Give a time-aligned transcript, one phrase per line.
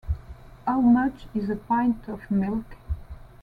[0.65, 2.75] How Much Is A Pint Of Milk?